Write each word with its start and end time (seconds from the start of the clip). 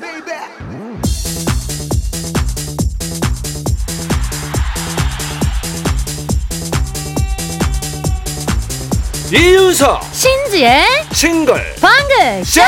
baby. 0.00 0.34
이윤석 9.32 10.02
신지의 10.12 10.84
싱글 11.12 11.54
방글 11.80 12.44
쇼! 12.44 12.60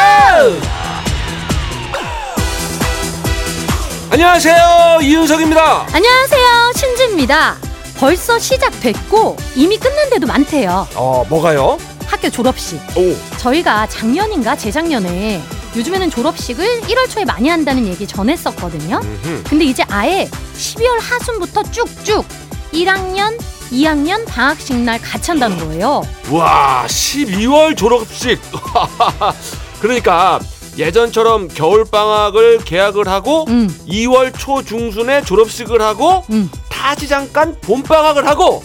안녕하세요 4.11 5.01
이윤석입니다. 5.03 5.87
안녕하세요 5.93 6.73
신지입니다. 6.77 7.57
벌써 7.99 8.39
시작됐고 8.39 9.37
이미 9.57 9.79
끝난 9.79 10.11
데도 10.11 10.27
많대요. 10.27 10.87
어 10.95 11.25
뭐가요? 11.29 11.79
학교 12.07 12.29
졸업식. 12.31 12.79
오. 12.97 13.17
저희가 13.39 13.89
작년인가 13.89 14.55
재작년에 14.55 15.43
요즘에는 15.77 16.11
졸업식을 16.11 16.83
1월 16.83 17.09
초에 17.11 17.25
많이 17.25 17.49
한다는 17.49 17.87
얘기 17.87 18.07
전했었거든요. 18.07 19.01
근데 19.49 19.65
이제 19.65 19.85
아예 19.89 20.29
12월 20.55 20.99
하순부터 21.01 21.63
쭉쭉 21.65 22.27
1학년 22.73 23.39
2학년 23.73 24.27
방학식 24.27 24.77
날 24.77 25.01
같이 25.01 25.31
한다는 25.31 25.59
거예요 25.59 26.03
와 26.31 26.85
12월 26.87 27.77
졸업식 27.77 28.39
그러니까 29.81 30.39
예전처럼 30.77 31.49
겨울 31.49 31.85
방학을 31.85 32.59
개학을 32.65 33.09
하고 33.09 33.45
음, 33.49 33.69
2월 33.87 34.33
초 34.39 34.63
중순에 34.63 35.23
졸업식을 35.23 35.83
하고 35.83 36.25
음. 36.31 36.51
다시 36.69 37.09
잠깐 37.09 37.57
봄 37.61 37.83
방학을 37.83 38.27
하고 38.27 38.63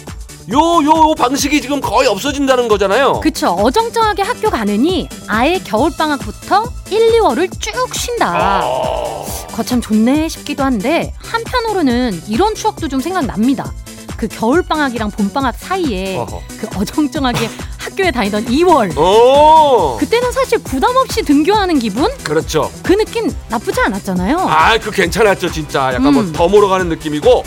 요 0.51 0.81
요 0.83 1.13
방식이 1.15 1.59
지금 1.61 1.81
거의 1.81 2.07
없어진다는 2.07 2.67
거잖아요 2.69 3.19
그쵸 3.19 3.49
어정쩡하게 3.59 4.21
학교 4.23 4.49
가느니 4.49 5.09
아예 5.27 5.59
겨울방학부터 5.59 6.63
1, 6.89 7.19
2월을 7.19 7.51
쭉 7.59 7.73
쉰다 7.93 8.61
어... 8.63 9.25
거참 9.53 9.81
좋네 9.81 10.29
싶기도 10.29 10.63
한데 10.63 11.13
한편으로는 11.17 12.21
이런 12.27 12.53
추억도 12.53 12.87
좀 12.87 12.99
생각납니다. 13.01 13.73
그 14.15 14.27
겨울 14.27 14.61
방학이랑 14.63 15.11
봄 15.11 15.29
방학 15.31 15.55
사이에 15.57 16.17
어허. 16.17 16.41
그 16.59 16.67
어정쩡하게 16.79 17.49
학교에 17.77 18.11
다니던 18.11 18.45
2월 18.45 18.95
오 18.97 19.97
그때는 19.97 20.31
사실 20.31 20.57
부담 20.59 20.95
없이 20.97 21.23
등교하는 21.23 21.77
기분? 21.79 22.11
그렇죠 22.23 22.71
그 22.83 22.93
느낌 22.93 23.31
나쁘지 23.49 23.79
않았잖아요. 23.81 24.37
아, 24.39 24.77
그 24.79 24.91
괜찮았죠, 24.91 25.51
진짜. 25.51 25.87
약간 25.93 26.07
음. 26.07 26.13
뭐더 26.13 26.47
몰러 26.47 26.67
가는 26.67 26.87
느낌이고 26.89 27.43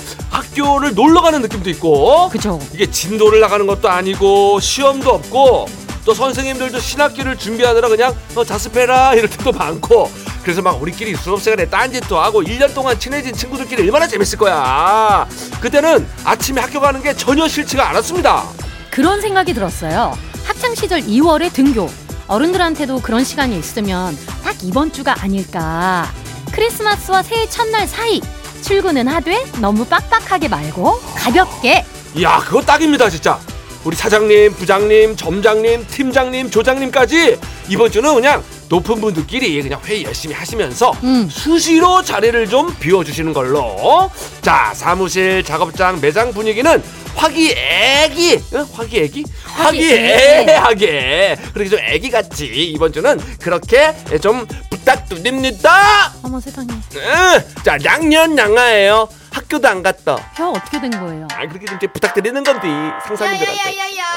학교를 0.54 0.94
놀러 0.94 1.22
가는 1.22 1.40
느낌도 1.42 1.70
있고. 1.70 2.28
그죠? 2.30 2.58
이게 2.72 2.90
진도를 2.90 3.40
나가는 3.40 3.66
것도 3.66 3.88
아니고 3.88 4.60
시험도 4.60 5.10
없고 5.10 5.66
또 6.04 6.14
선생님들도 6.14 6.78
신학기를 6.78 7.36
준비하느라 7.36 7.88
그냥 7.88 8.14
어, 8.34 8.44
자습해라 8.44 9.14
이럴 9.14 9.28
때도 9.28 9.52
많고 9.52 10.10
그래서 10.42 10.62
막 10.62 10.80
우리끼리 10.80 11.14
수업 11.14 11.42
시간에 11.42 11.66
딴짓도 11.68 12.18
하고 12.18 12.42
1년 12.42 12.74
동안 12.74 12.98
친해진 12.98 13.34
친구들끼리 13.34 13.82
얼마나 13.82 14.06
재밌을 14.06 14.38
거야. 14.38 15.28
그때는 15.60 16.06
아침에 16.24 16.60
학교 16.60 16.80
가는 16.80 17.02
게 17.02 17.14
전혀 17.14 17.46
싫지가 17.46 17.88
않았습니다. 17.90 18.44
그런 18.90 19.20
생각이 19.20 19.52
들었어요. 19.54 20.16
학창 20.44 20.74
시절 20.74 21.00
2월에 21.02 21.52
등교. 21.52 21.88
어른들한테도 22.26 23.00
그런 23.02 23.24
시간이 23.24 23.58
있으면 23.58 24.16
딱 24.42 24.56
이번 24.62 24.92
주가 24.92 25.14
아닐까. 25.20 26.10
크리스마스와 26.52 27.22
새해 27.22 27.46
첫날 27.48 27.86
사이 27.86 28.20
출근은 28.62 29.08
하되 29.08 29.44
너무 29.60 29.84
빡빡하게 29.84 30.48
말고 30.48 31.00
가볍게 31.16 31.84
이야, 32.14 32.38
그거 32.40 32.60
딱입니다, 32.60 33.08
진짜. 33.08 33.38
우리 33.84 33.96
사장님, 33.96 34.52
부장님, 34.54 35.16
점장님, 35.16 35.86
팀장님, 35.86 36.50
조장님까지 36.50 37.38
이번 37.68 37.90
주는 37.90 38.12
그냥 38.14 38.42
높은 38.68 39.00
분들끼리 39.00 39.62
그냥 39.62 39.80
회의 39.84 40.04
열심히 40.04 40.34
하시면서 40.34 40.92
음. 41.02 41.28
수시로 41.30 42.02
자리를 42.02 42.48
좀 42.48 42.74
비워주시는 42.78 43.32
걸로. 43.32 44.10
자, 44.42 44.72
사무실, 44.74 45.42
작업장, 45.42 46.00
매장 46.00 46.32
분위기는 46.32 46.82
화기애기, 47.14 48.40
응? 48.54 48.66
화기애기? 48.72 49.24
화기애애하게. 49.44 51.36
그렇게 51.52 51.70
좀 51.70 51.78
애기같이 51.80 52.46
이번 52.46 52.92
주는 52.92 53.18
그렇게 53.40 53.94
좀 54.20 54.46
부탁드립니다. 54.80 56.12
어머 56.22 56.40
세상에 56.40 56.68
응. 56.72 57.62
자, 57.64 57.76
양년 57.84 58.36
양아예요. 58.36 59.08
학교도 59.32 59.68
안 59.68 59.82
갔다. 59.82 60.16
혀 60.34 60.48
어떻게 60.48 60.80
된 60.80 60.90
거예요? 60.90 61.28
아, 61.32 61.46
그렇게 61.46 61.66
좀 61.66 61.76
이제 61.76 61.86
부탁드리는 61.86 62.42
건데 62.42 62.68
상사님들한테. 63.06 63.60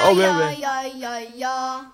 어, 0.04 0.12
왜, 0.14 0.26
왜? 0.26 0.62
야야야야야야야. 0.62 1.92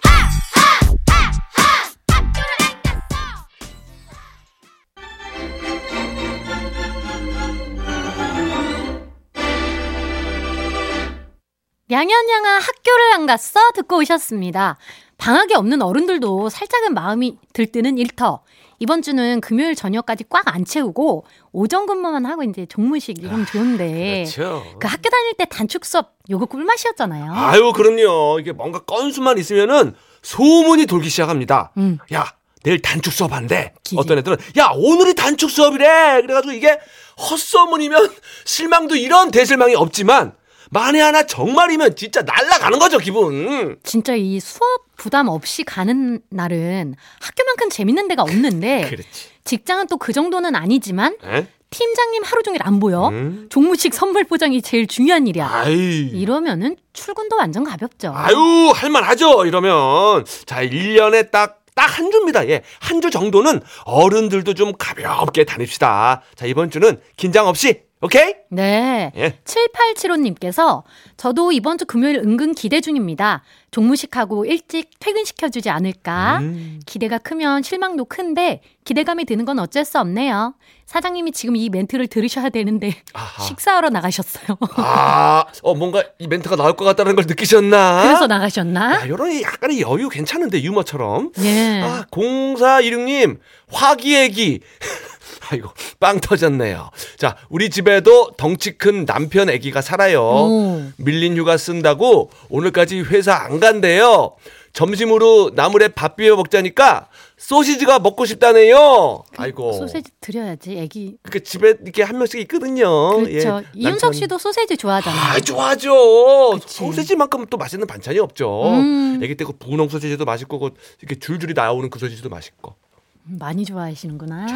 양현양아 11.92 12.60
학교를 12.60 13.14
안 13.14 13.26
갔어? 13.26 13.60
듣고 13.74 13.98
오셨습니다. 13.98 14.78
방학이 15.18 15.56
없는 15.56 15.82
어른들도 15.82 16.50
살짝은 16.50 16.94
마음이 16.94 17.38
들뜨는 17.54 17.98
일터. 17.98 18.44
이번 18.80 19.02
주는 19.02 19.42
금요일 19.42 19.76
저녁까지 19.76 20.26
꽉 20.30 20.48
안 20.54 20.66
채우고 20.66 21.26
오전 21.52 21.86
근무만 21.86 22.26
하고 22.26 22.44
이제 22.44 22.66
종무식 22.66 23.20
이러면 23.20 23.46
좋은데 23.46 24.26
그렇죠. 24.34 24.64
그 24.80 24.88
학교 24.88 25.10
다닐 25.10 25.34
때 25.38 25.46
단축 25.46 25.86
수업 25.86 26.14
요거 26.30 26.46
꿀맛이었잖아요. 26.48 27.34
아유, 27.34 27.72
그럼요. 27.74 28.40
이게 28.40 28.52
뭔가 28.52 28.80
건수만 28.80 29.38
있으면은 29.38 29.94
소문이 30.24 30.86
돌기 30.86 31.10
시작합니다. 31.10 31.72
음. 31.78 32.00
야, 32.14 32.34
내일 32.64 32.82
단축 32.82 33.14
수업 33.14 33.32
한대. 33.34 33.74
어떤 33.96 34.18
애들은 34.18 34.38
야, 34.58 34.72
오늘이 34.74 35.14
단축 35.14 35.50
수업이래. 35.52 36.22
그래가지고 36.22 36.54
이게 36.54 36.80
헛소문이면 37.20 38.10
실망도 38.46 38.96
이런 38.96 39.30
대실망이 39.32 39.76
없지만 39.76 40.34
만에 40.70 41.00
하나 41.02 41.24
정말이면 41.24 41.96
진짜 41.96 42.22
날라가는 42.22 42.78
거죠, 42.80 42.98
기분. 43.00 43.78
진짜 43.84 44.14
이 44.16 44.40
수업 44.40 44.86
부담 44.98 45.28
없이 45.28 45.64
가는 45.64 46.20
날은 46.30 46.96
학교만큼 47.22 47.70
재밌는 47.70 48.08
데가 48.08 48.24
없는데 48.24 48.86
그렇지. 48.90 49.30
직장은 49.46 49.88
또 49.88 49.98
그 49.98 50.14
정도는 50.14 50.56
아니지만 50.56 51.16
에? 51.24 51.48
팀장님 51.72 52.24
하루 52.24 52.42
종일 52.44 52.62
안 52.64 52.80
보여. 52.80 53.10
음? 53.10 53.48
종무식 53.50 53.94
선물 53.94 54.24
포장이 54.24 54.62
제일 54.62 54.88
중요한 54.88 55.28
일이야. 55.28 55.48
아이. 55.48 56.08
이러면은 56.14 56.76
출근도 56.94 57.36
완전 57.36 57.64
가볍죠. 57.64 58.12
아유, 58.16 58.72
할만하죠, 58.76 59.46
이러면. 59.46 60.26
자, 60.46 60.64
1년에 60.64 61.30
딱, 61.32 61.60
딱 61.76 61.86
한 62.00 62.12
주입니다. 62.12 62.48
예. 62.50 62.62
한 62.80 63.02
주 63.02 63.10
정도는 63.12 63.62
어른들도 63.86 64.54
좀 64.56 64.74
가볍게 64.78 65.46
다닙시다. 65.46 66.22
자, 66.36 66.46
이번 66.48 66.72
주는 66.72 67.00
긴장 67.18 67.48
없이, 67.48 67.82
오케이? 68.02 68.34
네. 68.50 69.12
예. 69.18 69.38
7875님께서 69.44 70.84
저도 71.18 71.52
이번 71.52 71.78
주 71.78 71.86
금요일 71.86 72.16
은근 72.20 72.54
기대 72.56 72.80
중입니다. 72.80 73.44
종무식하고 73.72 74.46
일찍 74.46 74.92
퇴근시켜주지 75.00 75.70
않을까? 75.70 76.38
음. 76.40 76.80
기대가 76.86 77.18
크면 77.18 77.62
실망도 77.62 78.06
큰데 78.06 78.62
기대감이 78.86 79.26
드는 79.26 79.44
건 79.44 79.60
어쩔 79.60 79.84
수 79.84 80.00
없네요. 80.00 80.56
사장님이 80.86 81.34
지금 81.34 81.58
이 81.58 81.70
멘트를 81.70 82.08
들으셔야 82.08 82.50
되는데 82.50 82.96
아하. 83.14 83.44
식사하러 83.44 83.90
나가셨어요. 83.90 84.58
아, 84.78 85.44
어, 85.62 85.76
뭔가 85.76 86.02
이 86.20 86.28
멘트가 86.28 86.56
나올 86.56 86.78
것 86.78 86.86
같다는 86.86 87.16
걸 87.18 87.26
느끼셨나? 87.28 88.04
그래서 88.04 88.28
나가셨나? 88.28 89.02
야, 89.02 89.08
요런 89.10 89.42
약간의 89.42 89.82
여유 89.82 90.08
괜찮은데, 90.08 90.64
유머처럼. 90.64 91.34
예. 91.44 91.82
아, 91.84 92.06
0416님, 92.12 93.40
화기애기. 93.72 94.62
아이고, 95.52 95.70
빵 96.00 96.20
터졌네요. 96.22 96.90
자, 97.18 97.36
우리 97.50 97.70
집에도 97.70 98.32
덩치 98.38 98.78
큰 98.78 99.06
남편 99.06 99.50
애기가 99.50 99.82
살아요. 99.82 100.22
오. 100.24 100.82
밀린 100.98 101.36
휴가 101.38 101.58
쓴다고 101.58 102.30
오늘까지 102.50 103.02
회사 103.02 103.34
안 103.36 103.60
간대요. 103.60 104.36
점심으로 104.72 105.52
나물에 105.56 105.90
밥 105.90 106.16
비벼 106.16 106.36
먹자니까 106.38 107.10
소시지가 107.38 108.00
먹고 108.00 108.26
싶다네요. 108.26 109.24
아이고. 109.36 109.74
소세지 109.74 110.12
드려야지, 110.22 110.78
애기. 110.78 111.18
그 111.24 111.42
집에 111.44 111.74
이렇게 111.82 112.04
한 112.04 112.18
명씩 112.18 112.40
있거든요. 112.42 113.18
그렇죠. 113.18 113.62
예, 113.76 113.80
이윤석. 113.80 114.14
씨도 114.14 114.38
소세지 114.38 114.78
좋아하잖아요. 114.78 115.20
아, 115.22 115.40
좋아하죠. 115.40 116.52
그치. 116.52 116.76
소세지만큼 116.78 117.48
또 117.50 117.58
맛있는 117.58 117.88
반찬이 117.88 118.20
없죠. 118.20 118.68
음. 118.68 119.20
애기 119.24 119.36
때 119.36 119.44
그 119.44 119.54
분홍 119.54 119.90
소세지도 119.90 120.24
맛있고 120.26 120.60
그 120.60 120.70
이렇게 121.02 121.18
줄줄이 121.20 121.54
나오는 121.54 121.90
그 121.90 121.98
소세지도 122.00 122.30
맛있고. 122.30 122.76
많이 123.24 123.66
좋아하시는구나. 123.66 124.48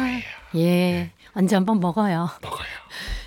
예. 0.56 1.10
언제 1.36 1.54
한번 1.56 1.80
먹어요. 1.80 2.28
먹어요. 2.42 2.66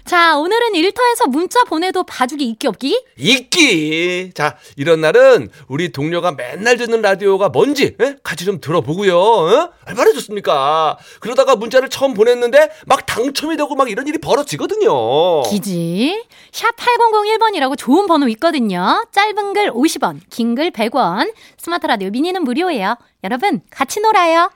자, 0.05 0.37
오늘은 0.37 0.75
일터에서 0.75 1.27
문자 1.27 1.65
보내도 1.65 2.03
봐주기 2.03 2.47
있기 2.49 2.67
없기? 2.67 3.03
있기. 3.17 4.31
자, 4.33 4.55
이런 4.77 5.01
날은 5.01 5.49
우리 5.67 5.91
동료가 5.91 6.31
맨날 6.31 6.77
듣는 6.77 7.01
라디오가 7.01 7.49
뭔지 7.49 7.97
에? 7.99 8.15
같이 8.23 8.45
좀 8.45 8.61
들어보고요. 8.61 9.19
어? 9.19 9.71
얼마나 9.85 10.13
좋습니까? 10.13 10.97
그러다가 11.19 11.57
문자를 11.57 11.89
처음 11.89 12.13
보냈는데 12.13 12.69
막 12.85 13.05
당첨이 13.05 13.57
되고 13.57 13.75
막 13.75 13.89
이런 13.89 14.07
일이 14.07 14.17
벌어지거든요. 14.19 15.43
기지. 15.49 16.23
샵 16.53 16.73
8001번이라고 16.77 17.77
좋은 17.77 18.07
번호 18.07 18.29
있거든요. 18.29 19.05
짧은 19.11 19.53
글 19.53 19.71
50원, 19.71 20.21
긴 20.29 20.55
글 20.55 20.71
100원. 20.71 21.33
스마트 21.57 21.85
라디오 21.87 22.09
미니는 22.09 22.43
무료예요. 22.43 22.95
여러분, 23.25 23.59
같이 23.69 23.99
놀아요. 23.99 24.49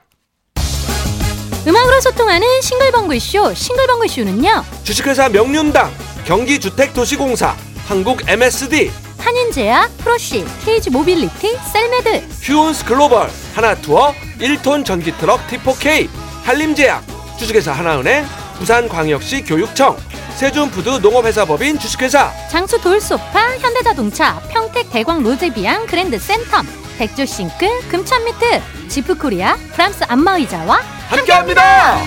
음악으로 1.66 2.00
소통하는 2.00 2.46
싱글벙글쇼 2.60 3.54
싱글벙글쇼는요. 3.54 4.64
주식회사 4.82 5.28
명륜당, 5.28 5.92
경기주택도시공사, 6.24 7.54
한국 7.86 8.28
MSD, 8.28 8.90
한림제약, 9.18 9.96
프로시, 9.98 10.44
케이지 10.64 10.90
모빌리티, 10.90 11.56
셀메드. 11.72 12.26
휴온스 12.42 12.84
글로벌, 12.84 13.30
하나투어, 13.54 14.12
1톤 14.40 14.84
전기트럭 14.84 15.46
T4K, 15.46 16.08
한림제약, 16.42 17.04
주식회사 17.38 17.70
하나은행, 17.70 18.26
부산광역시 18.58 19.42
교육청, 19.42 19.96
세준푸드 20.34 20.98
농업회사법인 21.00 21.78
주식회사, 21.78 22.32
장수 22.50 22.80
돌소파, 22.80 23.56
현대자동차, 23.58 24.40
평택 24.50 24.90
대광 24.90 25.22
로제비앙 25.22 25.86
그랜드 25.86 26.18
센텀 26.18 26.66
백조싱크, 26.98 27.88
금천미트, 27.88 28.60
지프코리아, 28.88 29.56
프랑스 29.72 30.02
안마의자와 30.08 31.01
함께합니다. 31.12 31.98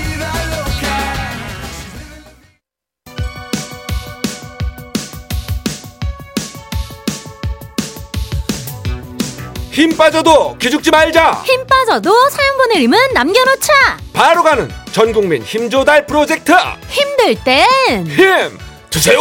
힘 9.71 9.95
빠져도 9.97 10.57
기죽지 10.57 10.89
말자. 10.89 11.43
힘 11.45 11.67
빠져도 11.67 12.29
사연 12.29 12.57
보내림은 12.57 12.97
남겨놓자 13.13 13.73
바로 14.13 14.41
가는 14.41 14.69
전국민 14.93 15.43
힘조달 15.43 16.05
프로젝트 16.05 16.53
힘들 16.87 17.35
땐 17.43 18.05
힘 18.07 18.57
드세요. 18.89 19.19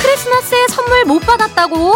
크리스마스에 0.00 0.66
선물 0.68 1.04
못 1.04 1.20
받았다고? 1.20 1.94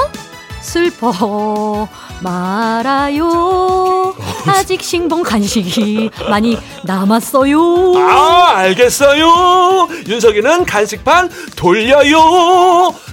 슬퍼 0.67 1.89
말아요. 2.21 4.15
아직 4.49 4.83
신봉 4.83 5.23
간식이 5.23 6.11
많이 6.29 6.59
남았어요. 6.83 7.95
아 7.97 8.53
알겠어요. 8.57 9.89
윤석이는 10.09 10.65
간식판 10.67 11.31
돌려요. 11.55 12.19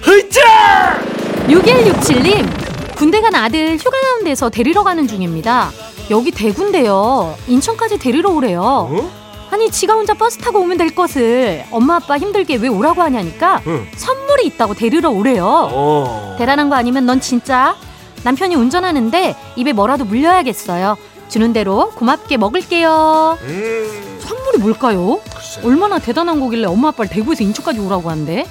흐짜. 0.02 1.00
6167님, 1.48 2.96
군대 2.96 3.20
간 3.20 3.34
아들 3.36 3.76
휴가 3.76 4.00
나온 4.00 4.24
데서 4.24 4.50
데리러 4.50 4.82
가는 4.82 5.06
중입니다. 5.06 5.70
여기 6.10 6.30
대구인데요. 6.32 7.36
인천까지 7.46 7.98
데리러 7.98 8.30
오래요. 8.30 8.62
어? 8.62 9.23
아니, 9.54 9.70
지가 9.70 9.94
혼자 9.94 10.14
버스 10.14 10.36
타고 10.38 10.58
오면 10.62 10.78
될 10.78 10.92
것을 10.92 11.64
엄마 11.70 11.94
아빠 11.96 12.18
힘들게 12.18 12.56
왜 12.56 12.66
오라고 12.66 13.02
하냐니까 13.02 13.62
응. 13.68 13.86
선물이 13.96 14.46
있다고 14.48 14.74
데리러 14.74 15.10
오래요. 15.10 15.46
어. 15.46 16.34
대단한 16.36 16.68
거 16.68 16.74
아니면 16.74 17.06
넌 17.06 17.20
진짜 17.20 17.76
남편이 18.24 18.56
운전하는데 18.56 19.36
입에 19.54 19.72
뭐라도 19.72 20.04
물려야겠어요. 20.06 20.96
주는 21.28 21.52
대로 21.52 21.90
고맙게 21.90 22.36
먹을게요. 22.36 23.38
음. 23.42 24.18
선물이 24.20 24.58
뭘까요? 24.58 25.20
글쎄. 25.32 25.60
얼마나 25.64 26.00
대단한 26.00 26.40
거길래 26.40 26.66
엄마 26.66 26.88
아빠를 26.88 27.08
대구에서 27.08 27.44
인천까지 27.44 27.78
오라고 27.78 28.10
한대? 28.10 28.46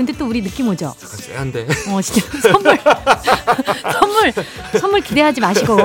근데 0.00 0.14
또 0.14 0.24
우리 0.26 0.40
느낌 0.42 0.66
오죠? 0.66 0.94
약간 1.02 1.18
쎄한데. 1.18 1.66
어, 1.90 2.00
진짜 2.00 2.22
선물 2.50 2.78
선물 3.92 4.32
선물 4.80 5.00
기대하지 5.02 5.42
마시고 5.42 5.76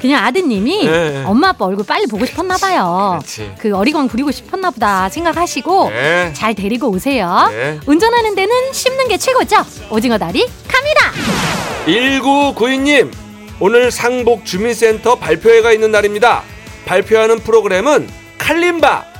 그냥 0.00 0.24
아드님이 0.24 0.86
네. 0.86 1.22
엄마 1.26 1.50
아빠 1.50 1.66
얼굴 1.66 1.84
빨리 1.84 2.06
보고 2.06 2.24
싶었나 2.24 2.56
봐요. 2.56 3.18
그렇지. 3.20 3.52
그 3.58 3.76
어리광 3.76 4.08
부리고 4.08 4.30
싶었나 4.30 4.70
보다 4.70 5.10
생각하시고 5.10 5.90
네. 5.90 6.32
잘 6.34 6.54
데리고 6.54 6.88
오세요. 6.88 7.50
네. 7.50 7.78
운전하는 7.84 8.34
데는 8.34 8.72
씹는 8.72 9.08
게 9.08 9.18
최고죠. 9.18 9.56
오징어 9.90 10.16
다리 10.16 10.48
갑니다. 10.66 11.12
1992님 11.86 13.12
오늘 13.60 13.90
상복 13.90 14.46
주민센터 14.46 15.16
발표회가 15.16 15.72
있는 15.72 15.92
날입니다. 15.92 16.42
발표하는 16.86 17.38
프로그램은 17.40 18.08
칼림바. 18.38 19.11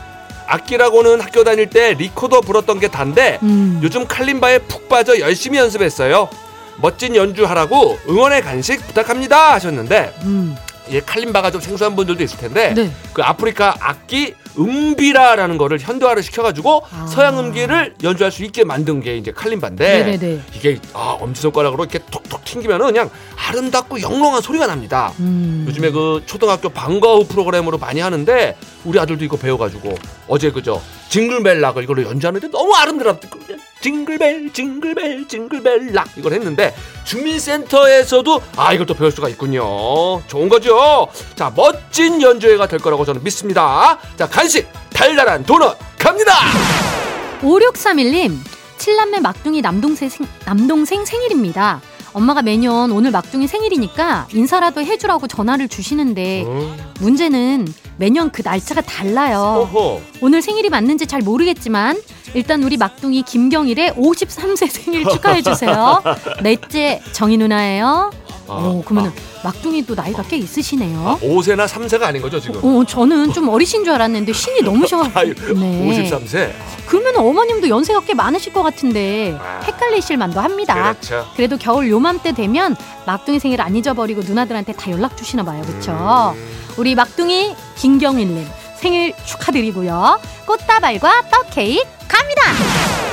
악기라고는 0.47 1.21
학교 1.21 1.45
다닐 1.45 1.69
때 1.69 1.95
리코더 1.95 2.41
불었던 2.41 2.81
게 2.81 2.89
단데 2.89 3.39
음. 3.43 3.81
요즘 3.83 4.07
칼림바에 4.07 4.59
푹 4.61 4.89
빠져 4.89 5.19
열심히 5.19 5.59
연습했어요. 5.59 6.29
멋진 6.77 7.15
연주하라고 7.17 7.99
응원의 8.09 8.43
간식 8.43 8.87
부탁합니다 8.87 9.53
하셨는데 9.55 10.15
음. 10.23 10.57
예, 10.91 11.01
칼림바가 11.01 11.51
좀 11.51 11.61
생소한 11.61 11.95
분들도 11.97 12.23
있을 12.23 12.39
텐데 12.39 12.75
네. 12.75 12.91
그 13.13 13.23
아프리카 13.23 13.77
악기 13.81 14.35
음비라라는 14.59 15.57
거를 15.57 15.79
현대화를 15.79 16.23
시켜가지고 16.23 16.85
아. 16.91 17.07
서양 17.07 17.39
음기를 17.39 17.95
연주할 18.03 18.31
수 18.31 18.45
있게 18.45 18.65
만든 18.65 19.01
게 19.01 19.17
이제 19.17 19.33
칼림바인데 19.33 20.05
네네네. 20.05 20.43
이게 20.55 20.79
아, 20.93 21.17
엄지손가락으로 21.21 21.85
이렇게 21.85 22.01
톡톡 22.11 22.45
튕기면은 22.45 22.87
그냥 22.87 23.11
아름답고 23.37 24.01
영롱한 24.01 24.43
소리가 24.43 24.67
납니다. 24.67 25.13
음. 25.21 25.65
요즘에 25.69 25.91
그 25.91 26.23
초등학교 26.27 26.69
방과 26.69 27.15
후 27.15 27.27
프로그램으로 27.27 27.79
많이 27.79 28.01
하는데 28.01 28.57
우리 28.85 28.99
아들도 28.99 29.25
이거 29.25 29.37
배워가지고 29.37 29.95
어제 30.29 30.51
그저 30.51 30.81
징글벨 31.13 31.61
락을 31.61 31.83
이걸로 31.83 32.05
연주하는데 32.05 32.49
너무 32.49 32.75
아름답더라고요. 32.75 33.59
징글벨 33.83 34.51
징글벨 34.51 35.29
징글벨 35.29 35.93
락 35.93 36.09
이걸 36.17 36.33
했는데 36.33 36.75
주민센터에서도 37.05 38.43
아 38.57 38.73
이걸 38.73 38.87
또 38.87 38.95
배울 38.95 39.13
수가 39.13 39.29
있군요. 39.29 40.27
좋은 40.27 40.49
거죠. 40.49 41.09
자 41.35 41.53
멋진 41.55 42.23
연주회가 42.23 42.67
될 42.67 42.79
거라고 42.79 43.05
저는 43.05 43.23
믿습니다. 43.25 43.99
자 44.17 44.27
간식 44.27 44.67
달달한 44.89 45.45
도넛 45.45 45.77
갑니다. 45.99 46.33
5631님, 47.43 48.39
칠남매 48.79 49.21
막둥이 49.21 49.61
남동생, 49.61 50.09
생, 50.09 50.27
남동생 50.47 51.05
생일입니다. 51.05 51.83
엄마가 52.13 52.43
매년 52.43 52.91
오늘 52.93 53.11
막둥이 53.11 53.47
생일이니까 53.47 54.29
인사라도 54.35 54.83
해주라고 54.83 55.27
전화를 55.29 55.69
주시는데 55.69 56.45
문제는 57.01 57.67
매년 57.97 58.31
그 58.31 58.43
날짜가 58.45 58.83
달라요. 58.83 59.67
어허. 59.73 60.01
오늘 60.21 60.43
생일이 60.43 60.69
맞는지 60.69 61.07
잘 61.07 61.23
모르겠지만 61.23 62.01
일단 62.35 62.63
우리 62.63 62.77
막둥이 62.77 63.23
김경일의 63.23 63.93
53세 63.93 64.69
생일 64.69 65.05
축하해주세요. 65.09 66.03
넷째 66.43 67.01
정희 67.13 67.37
누나예요. 67.39 68.11
아, 68.49 68.55
오, 68.55 68.83
그러면 68.85 69.13
막둥이도 69.45 69.95
나이가 69.95 70.23
꽤 70.23 70.37
있으시네요. 70.37 71.19
5세나 71.23 71.67
3세가 71.67 72.03
아닌 72.03 72.23
거죠 72.23 72.41
지금. 72.41 72.61
어, 72.63 72.85
저는 72.85 73.33
좀 73.33 73.49
어리신 73.49 73.85
줄 73.85 73.93
알았는데 73.95 74.33
신이 74.33 74.63
넘으셔. 74.63 75.03
아유, 75.15 75.35
네. 75.55 76.09
53세. 76.11 76.53
그러면 76.87 77.17
어머님도 77.17 77.69
연세가 77.69 78.01
꽤 78.07 78.15
많으실 78.15 78.53
것 78.53 78.63
같은데 78.63 79.37
아. 79.41 79.61
헷갈리실 79.65 80.17
만도 80.17 80.41
합니다. 80.41 80.75
그렇죠. 80.93 81.27
그래도 81.37 81.57
겨울 81.59 81.89
요맘때 81.91 82.33
되면 82.33 82.77
막둥이 83.07 83.39
생일 83.41 83.61
안 83.61 83.75
잊어버리고 83.75 84.23
누나들한테 84.23 84.73
다 84.75 84.91
연락 84.91 85.17
주시나 85.17 85.43
봐요. 85.43 85.63
그쵸? 85.67 86.35
음. 86.37 86.49
우리 86.77 86.95
막둥이 86.95 87.55
김경일님 87.77 88.47
생일 88.79 89.13
축하드리고요. 89.25 90.21
꽃다발과 90.47 91.31
떡 91.31 91.51
케이크 91.51 91.83
갑니다. 92.09 92.43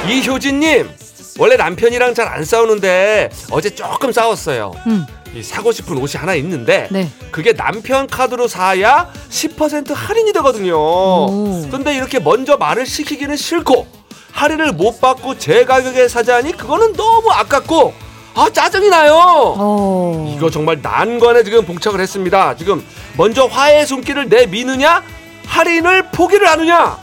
이효진님 0.07 0.89
원래 1.37 1.55
남편이랑 1.55 2.13
잘 2.13 2.27
안 2.27 2.43
싸우는데 2.45 3.29
어제 3.51 3.69
조금 3.73 4.11
싸웠어요. 4.11 4.71
음, 4.87 5.05
이 5.18 5.18
사고 5.43 5.71
싶은 5.71 5.97
옷이 5.97 6.13
하나 6.15 6.33
있는데 6.35 6.87
네. 6.91 7.09
그게 7.31 7.53
남편 7.53 8.07
카드로 8.07 8.47
사야 8.47 9.11
10% 9.29 9.93
할인이 9.93 10.33
되거든요. 10.33 10.75
오. 10.75 11.67
근데 11.71 11.95
이렇게 11.95 12.19
먼저 12.19 12.57
말을 12.57 12.85
시키기는 12.85 13.35
싫고 13.37 13.87
할인을 14.31 14.73
못 14.73 14.99
받고 15.01 15.37
제 15.37 15.65
가격에 15.65 16.07
사자니 16.07 16.53
그거는 16.57 16.93
너무 16.93 17.29
아깝고 17.31 17.93
아 18.35 18.49
짜증이 18.51 18.89
나요. 18.89 19.13
어. 19.57 20.33
이거 20.35 20.49
정말 20.49 20.79
난관에 20.81 21.43
지금 21.43 21.65
봉착을 21.65 21.99
했습니다. 21.99 22.55
지금 22.55 22.83
먼저 23.17 23.45
화해의 23.45 23.85
손길을 23.85 24.29
내미느냐 24.29 25.03
할인을 25.45 26.11
포기를 26.11 26.47
하느냐 26.47 26.97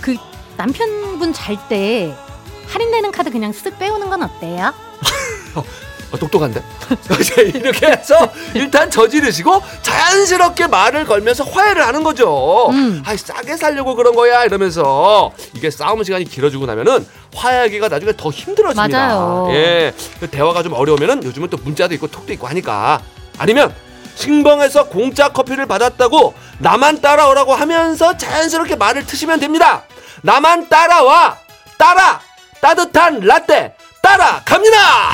그 0.00 0.16
남편분 0.56 1.32
잘 1.32 1.56
때 1.68 2.14
할인되는 2.68 3.10
카드 3.12 3.30
그냥 3.30 3.50
쓱 3.52 3.78
빼오는 3.78 4.08
건 4.08 4.22
어때요? 4.22 4.72
어, 6.12 6.18
똑똑한데? 6.18 6.60
자, 7.02 7.40
이렇게 7.42 7.86
해서 7.86 8.14
일단 8.54 8.90
저지르시고 8.90 9.62
자연스럽게 9.82 10.66
말을 10.66 11.04
걸면서 11.06 11.44
화해를 11.44 11.86
하는 11.86 12.02
거죠. 12.02 12.68
음. 12.70 13.02
아이 13.06 13.16
싸게 13.16 13.56
살려고 13.56 13.94
그런 13.94 14.14
거야 14.14 14.44
이러면서 14.44 15.32
이게 15.54 15.70
싸움 15.70 16.02
시간이 16.02 16.24
길어지고 16.24 16.66
나면은 16.66 17.06
화해하기가 17.34 17.88
나중에 17.88 18.12
더 18.16 18.30
힘들어집니다. 18.30 18.98
맞아요. 18.98 19.48
예, 19.52 19.94
그 20.18 20.28
대화가 20.28 20.62
좀 20.62 20.72
어려우면은 20.72 21.22
요즘은 21.22 21.48
또 21.48 21.56
문자도 21.58 21.94
있고 21.94 22.08
톡도 22.08 22.32
있고 22.32 22.46
하니까 22.48 23.00
아니면 23.38 23.72
신봉에서 24.16 24.88
공짜 24.88 25.28
커피를 25.30 25.66
받았다고 25.66 26.34
나만 26.58 27.00
따라오라고 27.00 27.54
하면서 27.54 28.16
자연스럽게 28.16 28.76
말을 28.76 29.06
트시면 29.06 29.40
됩니다. 29.40 29.84
나만 30.22 30.68
따라와 30.68 31.38
따라 31.78 32.20
따뜻한 32.60 33.20
라떼 33.20 33.74
따라 34.02 34.42
갑니다. 34.44 35.12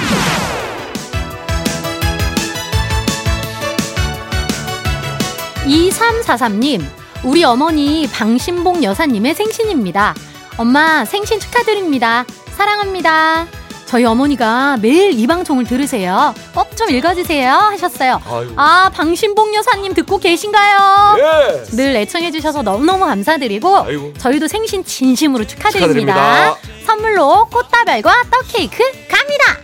2343님, 5.66 6.82
우리 7.24 7.44
어머니 7.44 8.08
방신봉 8.12 8.84
여사님의 8.84 9.34
생신입니다. 9.34 10.14
엄마 10.56 11.04
생신 11.04 11.40
축하드립니다. 11.40 12.24
사랑합니다. 12.56 13.46
저희 13.86 14.04
어머니가 14.04 14.78
매일 14.80 15.12
이 15.18 15.26
방송을 15.26 15.64
들으세요. 15.64 16.34
꼭 16.54 16.66
좀 16.76 16.90
읽어주세요 16.90 17.50
하셨어요. 17.50 18.20
아이고. 18.26 18.52
아 18.56 18.90
방신봉 18.92 19.54
여사님 19.54 19.94
듣고 19.94 20.18
계신가요? 20.18 21.16
예. 21.18 21.62
늘 21.74 21.96
애청해주셔서 21.96 22.60
너무너무 22.62 23.06
감사드리고 23.06 23.78
아이고. 23.78 24.12
저희도 24.18 24.46
생신 24.46 24.84
진심으로 24.84 25.46
축하드립니다. 25.46 26.12
축하드립니다. 26.52 26.56
선물로 26.86 27.46
꽃다발과 27.50 28.24
떡케이크 28.30 28.76
갑니다. 29.08 29.56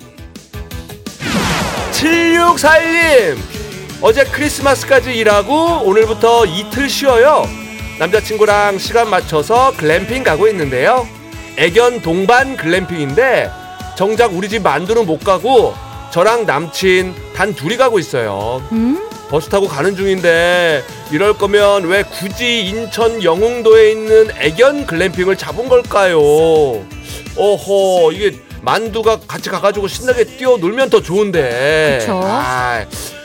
7641님 1.92 3.51
어제 4.02 4.24
크리스마스까지 4.24 5.14
일하고 5.14 5.82
오늘부터 5.84 6.44
이틀 6.46 6.88
쉬어요 6.88 7.44
남자친구랑 8.00 8.78
시간 8.78 9.08
맞춰서 9.08 9.72
글램핑 9.76 10.24
가고 10.24 10.48
있는데요 10.48 11.06
애견 11.56 12.02
동반 12.02 12.56
글램핑인데 12.56 13.48
정작 13.96 14.34
우리 14.34 14.48
집 14.48 14.62
만두는 14.62 15.06
못 15.06 15.22
가고 15.22 15.74
저랑 16.10 16.46
남친 16.46 17.14
단 17.36 17.54
둘이 17.54 17.76
가고 17.76 18.00
있어요 18.00 18.60
음? 18.72 19.00
버스 19.30 19.48
타고 19.48 19.68
가는 19.68 19.94
중인데 19.94 20.82
이럴 21.12 21.34
거면 21.34 21.84
왜 21.84 22.02
굳이 22.02 22.66
인천 22.66 23.22
영흥도에 23.22 23.92
있는 23.92 24.30
애견 24.36 24.86
글램핑을 24.86 25.36
잡은 25.36 25.68
걸까요? 25.68 26.18
어허 27.36 28.12
이게 28.12 28.36
만두가 28.62 29.20
같이 29.26 29.48
가가지고 29.48 29.88
신나게 29.88 30.24
뛰어놀면 30.24 30.88
더 30.88 31.02
좋은데. 31.02 31.98
그쵸. 32.00 32.20
아, 32.22 32.84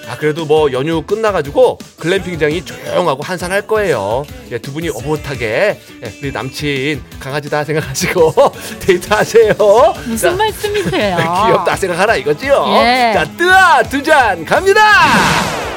아, 0.09 0.15
그래도 0.17 0.45
뭐 0.45 0.71
연휴 0.71 1.01
끝나가지고 1.01 1.77
글램핑장이 1.99 2.63
조용하고 2.63 3.23
한산할 3.23 3.67
거예요. 3.67 4.25
예, 4.51 4.57
두 4.57 4.71
분이 4.73 4.89
오붓하게 4.89 5.79
예, 6.03 6.13
우리 6.21 6.31
남친 6.31 7.03
강아지다 7.19 7.63
생각하시고 7.65 8.33
데이트하세요. 8.85 9.53
무슨 10.07 10.29
자, 10.31 10.35
말씀이세요? 10.35 11.17
귀엽다 11.47 11.75
생각하라 11.75 12.15
이거지요. 12.15 12.65
예. 12.79 13.11
자 13.13 13.25
뜨아 13.37 13.83
두 13.83 14.01
잔 14.03 14.45
갑니다. 14.45 14.81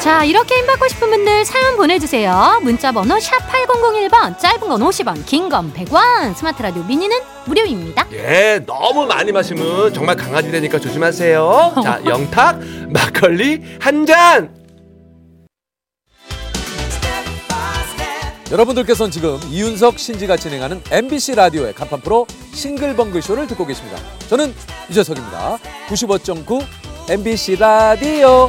자, 0.01 0.25
이렇게 0.25 0.55
힘 0.57 0.67
받고 0.67 0.89
싶은 0.89 1.11
분들 1.11 1.45
사연 1.45 1.77
보내주세요. 1.77 2.61
문자 2.63 2.91
번호 2.91 3.17
샵8001번, 3.17 4.39
짧은 4.39 4.61
건 4.61 4.81
50원, 4.81 5.27
긴 5.27 5.51
건 5.51 5.73
100원, 5.75 6.35
스마트 6.35 6.63
라디오 6.63 6.83
미니는 6.85 7.19
무료입니다. 7.45 8.07
예, 8.13 8.63
너무 8.67 9.05
많이 9.07 9.31
마시면 9.31 9.93
정말 9.93 10.17
강아지 10.17 10.51
되니까 10.51 10.79
조심하세요. 10.79 11.75
자, 11.85 12.01
영탁 12.07 12.61
막걸리 12.89 13.63
한 13.79 14.07
잔. 14.07 14.59
여러분들께서는 18.51 19.13
지금 19.13 19.39
이윤석 19.49 19.99
신지가 19.99 20.37
진행하는 20.37 20.83
MBC 20.91 21.35
라디오의 21.37 21.75
간판 21.75 22.01
프로 22.01 22.27
싱글벙글 22.53 23.21
쇼를 23.23 23.47
듣고 23.47 23.65
계십니다. 23.67 23.99
저는 24.29 24.53
유재석입니다. 24.89 25.59
95.9 25.89 26.65
MBC 27.11 27.57
라디오. 27.57 28.49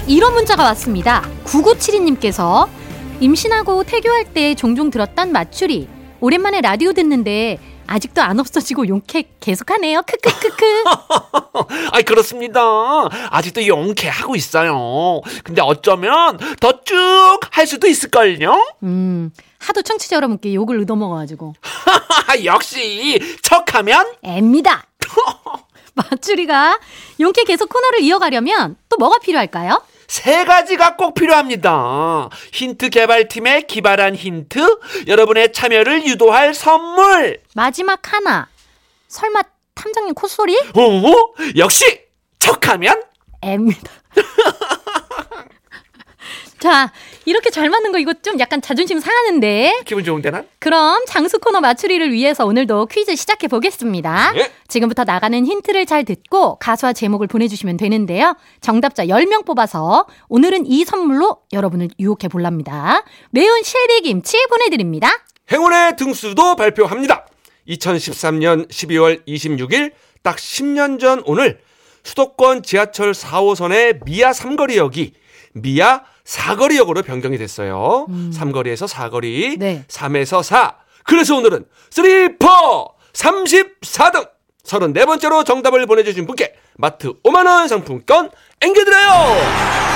이런 0.11 0.33
문자가 0.33 0.63
왔습니다. 0.65 1.25
9972님께서 1.45 2.67
임신하고 3.21 3.85
태교할 3.85 4.33
때 4.33 4.55
종종 4.55 4.89
들었던 4.89 5.31
맞추리. 5.31 5.87
오랜만에 6.19 6.59
라디오 6.59 6.91
듣는데 6.91 7.57
아직도 7.87 8.21
안 8.21 8.37
없어지고 8.37 8.89
용케 8.89 9.23
계속하네요. 9.39 10.01
크크크크. 10.01 10.83
아이 11.93 12.03
그렇습니다. 12.03 12.59
아직도 13.29 13.65
용케 13.65 14.09
하고 14.09 14.35
있어요. 14.35 15.21
근데 15.45 15.61
어쩌면 15.61 16.37
더 16.59 16.81
쭉 16.83 17.39
할 17.51 17.65
수도 17.65 17.87
있을걸요? 17.87 18.53
음, 18.83 19.31
하도 19.59 19.81
청취자 19.81 20.17
여러분께 20.17 20.53
욕을 20.53 20.81
얻어먹어가지고. 20.81 21.53
역시 22.43 23.17
척하면 23.41 24.11
앱니다. 24.25 24.83
맞추리가 25.95 26.79
용케 27.21 27.45
계속 27.45 27.69
코너를 27.69 28.01
이어가려면 28.01 28.75
또 28.89 28.97
뭐가 28.97 29.19
필요할까요? 29.19 29.81
세 30.11 30.43
가지가 30.43 30.97
꼭 30.97 31.13
필요합니다. 31.13 32.27
힌트 32.51 32.89
개발팀의 32.89 33.65
기발한 33.67 34.13
힌트, 34.13 34.59
여러분의 35.07 35.53
참여를 35.53 36.05
유도할 36.05 36.53
선물. 36.53 37.39
마지막 37.55 38.11
하나. 38.11 38.49
설마 39.07 39.39
탐정님 39.73 40.13
콧소리? 40.13 40.53
어? 40.75 41.33
역시 41.55 42.01
척하면 42.39 43.01
앱니다. 43.41 43.89
자, 46.61 46.91
이렇게 47.25 47.49
잘 47.49 47.71
맞는 47.71 47.91
거 47.91 47.97
이거 47.97 48.13
좀 48.13 48.39
약간 48.39 48.61
자존심 48.61 48.99
상하는데. 48.99 49.81
기분 49.83 50.03
좋은데 50.03 50.29
난? 50.29 50.47
그럼 50.59 51.03
장수 51.07 51.39
코너 51.39 51.59
맞추리를 51.59 52.13
위해서 52.13 52.45
오늘도 52.45 52.85
퀴즈 52.85 53.15
시작해 53.15 53.47
보겠습니다. 53.47 54.33
예. 54.35 54.51
지금부터 54.67 55.03
나가는 55.03 55.43
힌트를 55.43 55.87
잘 55.87 56.05
듣고 56.05 56.59
가수와 56.59 56.93
제목을 56.93 57.25
보내주시면 57.25 57.77
되는데요. 57.77 58.35
정답자 58.61 59.07
10명 59.07 59.43
뽑아서 59.43 60.05
오늘은 60.29 60.67
이 60.67 60.85
선물로 60.85 61.39
여러분을 61.51 61.89
유혹해 61.99 62.27
볼랍니다. 62.27 63.03
매운 63.31 63.63
실비김치 63.63 64.45
보내드립니다. 64.47 65.09
행운의 65.51 65.97
등수도 65.97 66.55
발표합니다. 66.55 67.25
2013년 67.69 68.69
12월 68.69 69.25
26일 69.27 69.93
딱 70.21 70.35
10년 70.35 70.99
전 70.99 71.23
오늘 71.25 71.59
수도권 72.03 72.61
지하철 72.61 73.13
4호선의 73.13 74.05
미아 74.05 74.31
삼거리역이 74.31 75.13
미아 75.53 76.03
사거리역으로 76.35 77.01
변경이 77.01 77.37
됐어요. 77.37 78.07
삼거리에서 78.33 78.87
사거리, 78.87 79.57
네. 79.59 79.83
3에서 79.89 80.41
4. 80.41 80.75
그래서 81.03 81.35
오늘은 81.35 81.65
3, 81.89 82.05
4, 82.39 82.85
34등 83.13 84.29
34번째로 84.63 85.45
정답을 85.45 85.85
보내주신 85.87 86.25
분께 86.25 86.53
마트 86.77 87.11
5만원 87.23 87.67
상품권 87.67 88.29
앵겨드려요! 88.61 89.09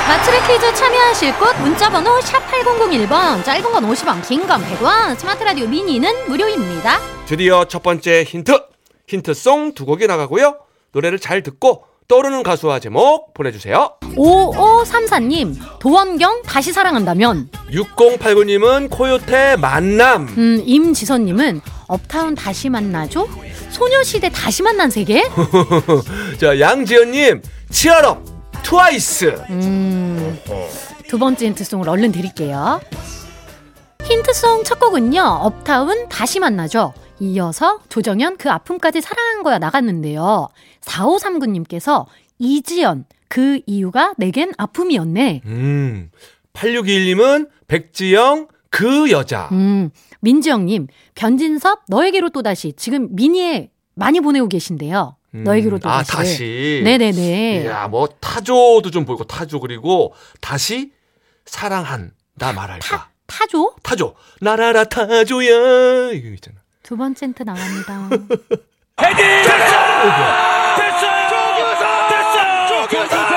맞추리 0.09 0.37
퀴즈 0.47 0.73
참여하실 0.75 1.37
곳 1.39 1.55
문자번호 1.61 2.19
샵 2.19 2.45
8001번 2.51 3.43
짧은 3.45 3.71
건 3.71 3.89
50원 3.89 4.27
긴 4.27 4.45
건 4.45 4.61
100원 4.61 5.17
스마트 5.17 5.41
라디오 5.43 5.67
미니는 5.67 6.27
무료입니다. 6.27 6.99
드디어 7.27 7.63
첫 7.65 7.81
번째 7.81 8.23
힌트. 8.23 8.59
힌트송 9.07 9.73
두 9.73 9.85
곡이 9.85 10.05
나가고요. 10.07 10.57
노래를 10.91 11.19
잘 11.19 11.43
듣고 11.43 11.85
떠오르는 12.07 12.43
가수와 12.43 12.79
제목 12.79 13.33
보내주세요. 13.33 13.97
5534님 14.15 15.55
도원경 15.79 16.43
다시 16.43 16.71
사랑한다면 16.71 17.49
6089님은 17.71 18.89
코요태 18.91 19.55
만남. 19.57 20.27
음, 20.37 20.61
임지선님은 20.63 21.61
업타운 21.87 22.35
다시 22.35 22.69
만나죠? 22.69 23.27
소녀시대 23.71 24.29
다시 24.29 24.61
만난 24.61 24.89
세계? 24.91 25.23
자, 26.39 26.59
양지연님, 26.59 27.41
치얼업, 27.71 28.23
트와이스. 28.63 29.43
음, 29.49 30.39
두 31.07 31.17
번째 31.17 31.47
힌트송을 31.47 31.89
얼른 31.89 32.11
드릴게요. 32.11 32.79
힌트송 34.03 34.63
첫 34.63 34.79
곡은요, 34.79 35.21
업타운 35.21 36.07
다시 36.09 36.39
만나죠. 36.39 36.93
이어서 37.19 37.79
조정현 37.89 38.37
그 38.37 38.49
아픔까지 38.49 39.01
사랑한 39.01 39.43
거야 39.43 39.59
나갔는데요. 39.59 40.49
4539님께서 40.81 42.05
이지연 42.39 43.05
그 43.27 43.61
이유가 43.65 44.13
내겐 44.17 44.53
아픔이었네. 44.57 45.41
음, 45.45 46.11
8621님은 46.53 47.49
백지영, 47.67 48.47
그 48.69 49.11
여자. 49.11 49.49
음, 49.51 49.89
민지영님, 50.21 50.87
변진섭 51.15 51.83
너에게로 51.87 52.29
또다시 52.29 52.73
지금 52.75 53.15
미니에 53.15 53.71
많이 53.93 54.19
보내고 54.19 54.47
계신데요. 54.47 55.15
음, 55.35 55.43
너에게로 55.43 55.79
또다시. 55.79 56.11
아, 56.11 56.17
다시. 56.17 56.81
네네네. 56.83 57.63
이야, 57.63 57.87
뭐, 57.87 58.07
타조도 58.07 58.89
좀 58.91 59.05
보이고, 59.05 59.23
타조, 59.23 59.59
그리고 59.59 60.13
다시 60.41 60.91
사랑한, 61.45 62.11
나 62.35 62.53
말할까. 62.53 62.79
타, 62.79 63.09
타조? 63.27 63.75
타조. 63.83 64.15
나라라 64.41 64.83
타조야. 64.85 66.11
이거 66.11 66.29
있잖아. 66.29 66.64
두 66.85 66.95
번째 66.95 67.25
힌트 67.25 67.41
나갑니다. 67.43 68.09
헤딩! 69.01 69.17
됐어! 69.17 69.75
됐어! 70.77 71.05
조규성! 71.39 72.09
조규성! 72.87 73.35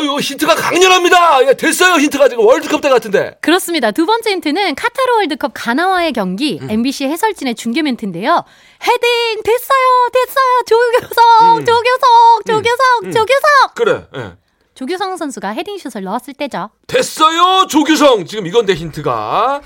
아유 0.00 0.18
힌트가 0.18 0.54
강렬합니다. 0.54 1.46
예, 1.48 1.52
됐어요 1.54 1.96
힌트가 1.96 2.30
지금 2.30 2.46
월드컵 2.46 2.80
때 2.80 2.88
같은데. 2.88 3.36
그렇습니다. 3.42 3.90
두 3.90 4.06
번째 4.06 4.30
힌트는 4.30 4.74
카타르 4.74 5.16
월드컵 5.16 5.50
가나와의 5.52 6.14
경기 6.14 6.58
음. 6.62 6.70
MBC 6.70 7.04
해설진의 7.08 7.56
중계 7.56 7.82
멘트인데요. 7.82 8.42
헤딩 8.82 9.42
됐어요 9.42 10.08
됐어요 10.12 10.62
조규성 10.66 11.58
음. 11.58 11.64
조규성 11.66 12.38
음. 12.38 12.42
조규성 12.46 12.76
음. 13.04 13.12
조규성. 13.12 13.50
그래. 13.74 14.06
예. 14.16 14.32
조규성 14.74 15.16
선수가 15.18 15.50
헤딩슛을 15.50 16.02
넣었을 16.04 16.32
때죠. 16.34 16.70
됐어요 16.86 17.66
조규성 17.68 18.24
지금 18.24 18.46
이건데 18.46 18.72
힌트가 18.74 19.60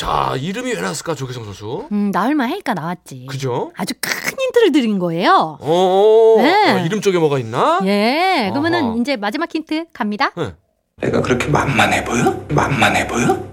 자 0.00 0.34
이름이 0.34 0.72
왜 0.72 0.80
나왔을까 0.80 1.14
조규성 1.14 1.44
선수 1.44 1.86
음, 1.92 2.10
나올만 2.10 2.50
하니까 2.50 2.72
나왔지. 2.72 3.26
그죠? 3.28 3.70
아주 3.76 3.92
큰 4.00 4.30
힌트를 4.30 4.72
드린 4.72 4.98
거예요. 4.98 5.58
어, 5.60 6.34
네. 6.38 6.72
어, 6.72 6.78
이름 6.78 7.02
쪽에 7.02 7.18
뭐가 7.18 7.38
있나? 7.38 7.80
예, 7.84 8.48
그러면은. 8.48 8.98
이제 8.98 9.16
마지막 9.16 9.54
힌트 9.54 9.88
갑니다. 9.92 10.32
네. 10.38 10.54
내가 11.02 11.20
그렇게 11.20 11.48
만만해 11.48 12.02
보여? 12.04 12.46
만만해 12.48 13.08
보여? 13.08 13.46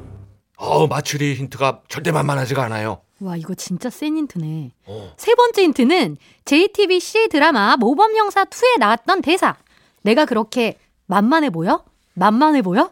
어 0.56 0.88
맞추리 0.88 1.34
힌트가 1.36 1.82
절대 1.90 2.14
만만하지가 2.14 2.64
않아요. 2.64 3.02
와, 3.20 3.36
이거 3.36 3.54
진짜 3.54 3.90
센 3.90 4.16
힌트네. 4.16 4.72
어. 4.86 5.14
세 5.18 5.36
번째 5.36 5.64
힌트는 5.64 6.16
JTBC 6.46 7.28
드라마 7.28 7.76
모범영사 7.76 8.46
2에 8.46 8.80
나왔던 8.80 9.22
대사. 9.22 9.58
내가 10.02 10.24
그렇게 10.24 10.78
만만해 11.08 11.50
보여? 11.50 11.84
만만해 12.14 12.62
보여? 12.62 12.90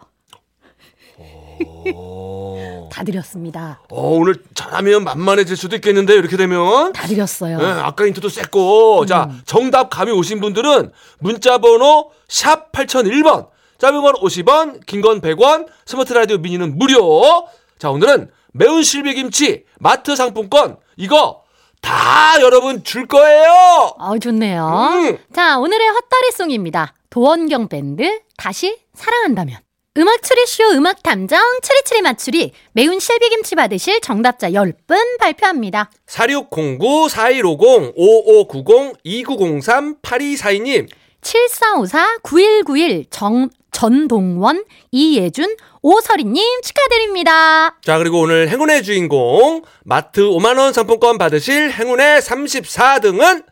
어. 1.17 2.14
다 2.95 3.03
드렸습니다. 3.03 3.81
어, 3.91 4.11
오늘 4.11 4.35
잘하면 4.53 5.03
만만해질 5.03 5.57
수도 5.57 5.75
있겠는데 5.75 6.13
이렇게 6.13 6.37
되면 6.37 6.93
다 6.93 7.05
드렸어요. 7.07 7.57
네, 7.57 7.65
아까 7.65 8.05
힌트도 8.05 8.29
셌고 8.29 9.05
자 9.05 9.25
음. 9.29 9.41
정답 9.45 9.89
감이 9.89 10.11
오신 10.13 10.39
분들은 10.39 10.91
문자번호 11.19 12.11
샵 12.29 12.71
8001번 12.71 13.49
짧은 13.79 14.01
건 14.01 14.13
50원 14.15 14.85
긴 14.85 15.01
건 15.01 15.19
100원 15.19 15.67
스마트 15.85 16.13
라디오 16.13 16.37
미니는 16.37 16.77
무료 16.77 17.45
자 17.77 17.89
오늘은 17.91 18.31
매운 18.53 18.81
실비김치 18.81 19.65
마트 19.79 20.15
상품권 20.15 20.77
이거 20.95 21.43
다 21.81 22.39
여러분 22.39 22.81
줄 22.85 23.07
거예요 23.07 23.51
어, 23.99 24.17
좋네요. 24.17 24.89
음. 24.93 25.17
자, 25.35 25.57
오늘의 25.59 25.87
헛다리송입니다. 25.89 26.93
도원경 27.09 27.67
밴드, 27.67 28.21
다시 28.37 28.77
사랑한다면. 28.93 29.57
음악 29.97 30.21
추리쇼 30.23 30.71
음악 30.73 31.01
탐정 31.03 31.39
추리추리 31.61 32.01
맞추리 32.01 32.51
매운 32.73 32.99
실비김치 32.99 33.55
받으실 33.55 34.01
정답자 34.01 34.49
10분 34.49 35.17
발표합니다. 35.19 35.89
4609 36.05 37.07
4150 37.09 37.93
5590 37.95 38.97
2903 39.03 39.95
8242님 40.01 40.89
7454 41.21 42.17
9191 42.23 43.05
정, 43.09 43.49
전동원 43.71 44.65
이예준 44.91 45.55
오설이님 45.81 46.61
축하드립니다. 46.61 47.77
자 47.81 47.97
그리고 47.97 48.19
오늘 48.19 48.49
행운의 48.49 48.83
주인공 48.83 49.61
마트 49.85 50.21
5만원 50.21 50.73
상품권 50.73 51.17
받으실 51.17 51.71
행운의 51.71 52.19
34등은 52.21 53.45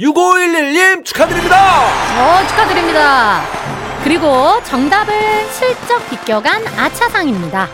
6511님 0.00 1.04
축하드립니다 1.04 1.86
어, 1.86 2.46
축하드립니다. 2.48 3.83
그리고 4.04 4.62
정답을 4.64 5.14
슬쩍 5.46 6.08
비껴간 6.10 6.66
아차상입니다. 6.66 7.68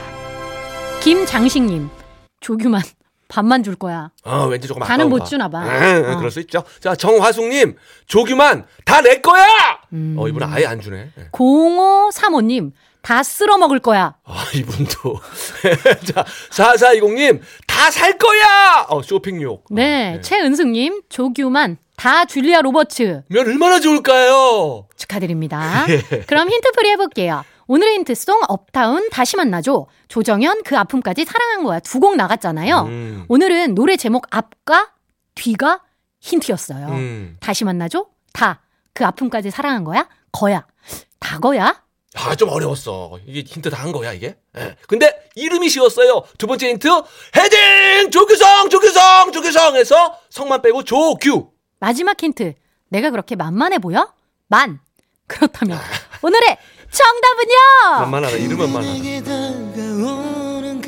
김장식님, 1.03 1.89
조규만 2.41 2.83
반만 3.29 3.63
줄 3.63 3.75
거야. 3.75 4.11
어, 4.25 4.47
왠지 4.47 4.69
조금 4.69 4.83
아까운가. 4.83 5.05
못 5.07 5.25
주나 5.25 5.49
봐. 5.49 5.63
응, 5.65 6.05
응, 6.07 6.13
어. 6.13 6.17
그럴 6.19 6.31
수 6.31 6.41
있죠. 6.41 6.63
자, 6.81 6.95
정화숙님, 6.95 7.77
조규만 8.07 8.67
다 8.85 9.01
내 9.03 9.21
거야. 9.21 9.45
음. 9.93 10.15
어, 10.19 10.29
이분은 10.29 10.47
아예 10.53 10.67
안 10.67 10.81
주네. 10.81 11.11
예. 11.19 11.29
0535님, 11.33 12.73
다 13.03 13.23
쓸어 13.23 13.57
먹을 13.59 13.79
거야. 13.81 14.15
아, 14.25 14.45
이분도. 14.55 15.21
자, 16.13 16.25
4420님, 16.51 17.41
다 17.67 17.91
살 17.91 18.19
거야. 18.19 18.87
어, 18.89 19.03
쇼핑욕. 19.03 19.65
네, 19.71 20.17
어, 20.19 20.21
최은숙님, 20.21 21.03
조규만, 21.09 21.79
다 22.01 22.25
줄리아 22.25 22.63
로버츠. 22.63 23.25
면 23.29 23.47
얼마나 23.47 23.79
좋을까요? 23.79 24.87
축하드립니다. 24.97 25.85
예. 25.91 26.01
그럼 26.23 26.49
힌트풀이 26.49 26.89
해볼게요. 26.93 27.45
오늘의 27.67 27.97
힌트송 27.97 28.41
업타운 28.49 29.11
다시 29.11 29.37
만나죠. 29.37 29.87
조정현 30.09 30.63
그 30.65 30.79
아픔까지 30.79 31.27
사랑한 31.27 31.63
거야. 31.63 31.79
두 31.81 32.01
곡 32.01 32.17
나갔잖아요. 32.17 32.85
음. 32.89 33.25
오늘은 33.29 33.75
노래 33.75 33.97
제목 33.99 34.27
앞과 34.31 34.93
뒤가 35.35 35.81
힌트였어요. 36.23 36.87
음. 36.89 37.37
다시 37.39 37.65
만나죠? 37.67 38.07
다. 38.33 38.63
그 38.95 39.05
아픔까지 39.05 39.51
사랑한 39.51 39.85
거야? 39.85 40.09
거야. 40.33 40.67
다 41.19 41.39
거야? 41.39 41.83
아, 42.17 42.35
좀 42.35 42.49
어려웠어. 42.49 43.19
이게 43.27 43.45
힌트 43.47 43.69
다 43.71 43.83
한 43.83 43.93
거야, 43.93 44.13
이게? 44.15 44.37
예. 44.59 44.75
근데 44.89 45.15
이름이 45.37 45.69
쉬웠어요. 45.69 46.25
두 46.39 46.47
번째 46.49 46.71
힌트, 46.71 46.89
헤딩! 47.37 48.11
조규성! 48.11 48.69
조규성! 48.71 49.31
조규성! 49.33 49.77
해서 49.77 50.19
성만 50.31 50.61
빼고 50.63 50.83
조규! 50.83 51.50
마지막 51.81 52.23
힌트. 52.23 52.55
내가 52.91 53.11
그렇게 53.11 53.37
만만해 53.37 53.79
보여? 53.79 54.13
만. 54.49 54.81
그렇다면 55.27 55.79
아. 55.79 55.81
오늘의 56.23 56.59
정답은요? 56.91 58.01
만만하다, 58.05 58.37
이름만 58.37 58.73
많아. 58.73 58.87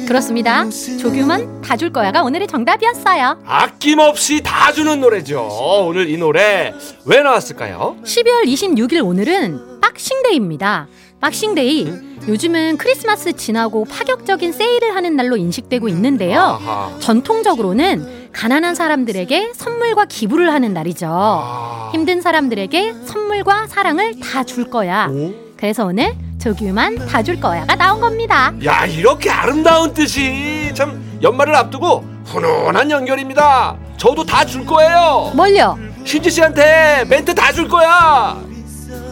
그렇습니다. 0.07 0.69
조규만 1.01 1.63
다 1.63 1.77
줄 1.77 1.91
거야가 1.93 2.23
오늘의 2.23 2.47
정답이었어요. 2.49 3.43
아낌없이 3.47 4.43
다 4.43 4.73
주는 4.73 5.01
노래죠. 5.01 5.49
오늘 5.87 6.11
이 6.11 6.19
노래 6.19 6.75
왜 7.07 7.23
나왔을까요? 7.23 7.97
12월 8.05 8.45
26일 8.47 9.05
오늘은 9.07 9.81
Boxing 9.81 10.21
Day입니다. 10.21 10.89
Boxing 11.21 11.76
Day. 11.76 12.13
요즘은 12.29 12.77
크리스마스 12.77 13.33
지나고 13.33 13.85
파격적인 13.85 14.53
세일을 14.53 14.95
하는 14.95 15.17
날로 15.17 15.37
인식되고 15.37 15.89
있는데요. 15.89 16.41
아하. 16.41 16.97
전통적으로는 17.01 18.22
가난한 18.33 18.75
사람들에게 18.75 19.53
선물과 19.55 20.07
기부를 20.07 20.53
하는 20.53 20.73
날이죠. 20.73 21.07
아. 21.11 21.91
힘든 21.93 22.21
사람들에게 22.21 22.95
선물과 23.07 23.67
사랑을 23.69 24.19
다 24.21 24.43
줄 24.45 24.69
거야. 24.71 25.09
오? 25.11 25.33
그래서 25.57 25.85
오늘 25.85 26.15
조규만 26.41 27.07
다 27.07 27.23
줄 27.23 27.39
거야가 27.39 27.77
나온 27.77 28.01
겁니다. 28.01 28.53
야 28.65 28.85
이렇게 28.87 29.31
아름다운 29.31 29.93
뜻이 29.95 30.73
참 30.75 31.19
연말을 31.23 31.55
앞두고 31.55 32.05
훈훈한 32.25 32.91
연결입니다. 32.91 33.77
저도 33.97 34.25
다 34.25 34.45
줄 34.45 34.65
거예요. 34.67 35.31
뭘요? 35.35 35.79
신지 36.05 36.31
씨한테 36.31 37.05
멘트 37.09 37.35
다 37.35 37.53
줄 37.53 37.69
거야. 37.69 38.37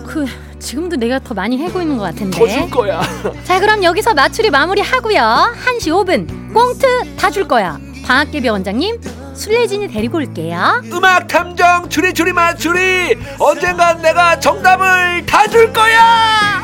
그 0.07 0.27
지금도 0.59 0.97
내가 0.97 1.21
더 1.21 1.35
많이 1.35 1.57
해고 1.59 1.81
있는 1.81 1.99
것더줄 1.99 2.31
같은데. 2.31 2.69
거야. 2.71 3.01
자 3.45 3.61
그럼 3.61 3.85
여기서 3.85 4.13
마추리 4.15 4.51
마무리 4.51 4.81
하고요. 4.81 5.53
1시 5.79 5.89
5분 5.93 6.53
꽁트 6.53 7.17
다 7.17 7.31
줄 7.31 7.47
거야. 7.47 7.79
방학개비 8.11 8.49
원장님 8.49 9.01
술래진이 9.35 9.87
데리고 9.87 10.19
올게요. 10.19 10.83
음악 10.93 11.29
탐정 11.29 11.89
추리 11.89 12.13
추리 12.13 12.33
맞추리 12.33 13.17
언젠간 13.39 14.03
내가 14.03 14.41
정답을 14.41 15.25
다 15.27 15.47
줄 15.47 15.73
거야. 15.73 16.61